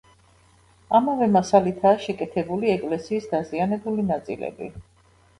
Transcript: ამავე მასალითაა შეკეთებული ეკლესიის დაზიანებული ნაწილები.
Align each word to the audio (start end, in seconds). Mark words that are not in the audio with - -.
ამავე 0.99 1.25
მასალითაა 1.33 1.99
შეკეთებული 2.05 2.71
ეკლესიის 2.75 3.27
დაზიანებული 3.33 4.07
ნაწილები. 4.07 4.71